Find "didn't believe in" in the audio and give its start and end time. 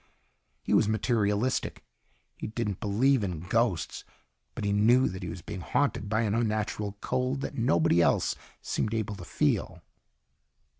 2.47-3.41